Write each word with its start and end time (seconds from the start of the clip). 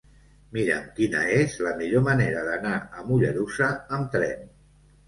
Mira'm 0.55 0.87
quina 0.99 1.21
és 1.35 1.59
la 1.67 1.75
millor 1.83 2.05
manera 2.09 2.43
d'anar 2.49 2.75
a 2.83 3.07
Mollerussa 3.13 3.73
amb 4.01 4.15
tren. 4.19 4.47